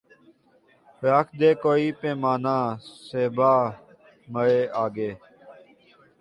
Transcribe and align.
رکھ 1.03 1.31
دے 1.39 1.51
کوئی 1.63 1.85
پیمانۂ 1.99 2.57
صہبا 3.07 3.53
مرے 4.31 4.61
آگے 4.83 5.11